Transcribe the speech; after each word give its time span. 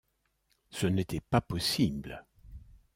Ce 0.71 0.87
n’était 0.87 1.19
pas 1.21 1.41
possible! 1.41 2.25